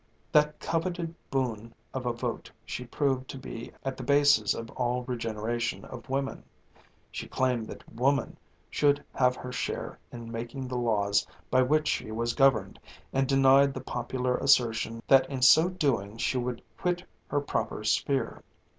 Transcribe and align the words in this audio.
That 0.31 0.59
coveted 0.59 1.13
boon 1.29 1.75
of 1.93 2.07
a 2.07 2.11
vote 2.11 2.49
she 2.65 2.85
proved 2.85 3.29
to 3.29 3.37
be 3.37 3.71
at 3.85 3.97
the 3.97 4.03
basis 4.03 4.55
of 4.55 4.71
all 4.71 5.03
the 5.03 5.11
regeneration 5.11 5.85
of 5.85 6.09
women. 6.09 6.43
She 7.11 7.27
claimed 7.27 7.67
that 7.67 7.87
woman 7.87 8.35
should 8.71 9.03
have 9.13 9.35
her 9.35 9.51
share 9.51 9.99
in 10.11 10.31
making 10.31 10.67
the 10.67 10.75
laws 10.75 11.27
by 11.51 11.61
which 11.61 11.87
she 11.87 12.11
was 12.11 12.33
governed, 12.33 12.79
and 13.13 13.27
denied 13.29 13.75
the 13.75 13.81
popular 13.81 14.37
assertion 14.37 15.03
that 15.07 15.29
in 15.29 15.43
so 15.43 15.69
doing 15.69 16.17
she 16.17 16.39
would 16.39 16.63
quit 16.79 17.03
her 17.27 17.39
proper 17.39 17.83
sphere. 17.83 18.41